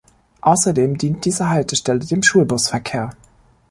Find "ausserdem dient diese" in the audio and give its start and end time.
0.41-1.49